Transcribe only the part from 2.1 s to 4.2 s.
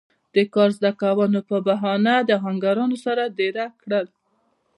د آهنګرانو سره دېره کړل